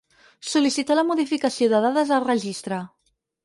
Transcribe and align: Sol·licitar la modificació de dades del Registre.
Sol·licitar 0.53 0.97
la 0.97 1.03
modificació 1.11 1.69
de 1.77 1.85
dades 1.87 2.15
del 2.17 2.27
Registre. 2.27 2.85